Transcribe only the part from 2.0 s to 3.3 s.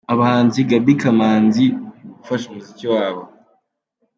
gufasha mu muziki wabo.